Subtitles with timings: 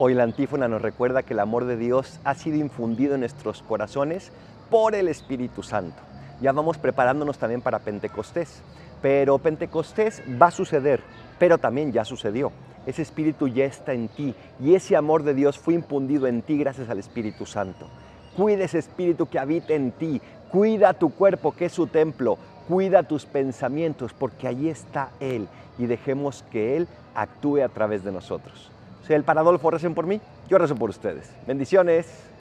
[0.00, 3.62] Hoy la antífona nos recuerda que el amor de Dios ha sido infundido en nuestros
[3.62, 4.30] corazones
[4.70, 6.00] por el Espíritu Santo.
[6.40, 8.62] Ya vamos preparándonos también para Pentecostés,
[9.02, 11.00] pero Pentecostés va a suceder,
[11.40, 12.52] pero también ya sucedió.
[12.86, 16.56] Ese Espíritu ya está en ti y ese amor de Dios fue infundido en ti
[16.58, 17.88] gracias al Espíritu Santo.
[18.36, 22.38] Cuida ese Espíritu que habita en ti, cuida tu cuerpo que es su templo,
[22.68, 26.86] cuida tus pensamientos porque allí está Él y dejemos que Él
[27.16, 28.70] actúe a través de nosotros.
[29.06, 31.30] Soy el Paradolfo, recen por mí, yo rezo por ustedes.
[31.46, 32.28] Bendiciones.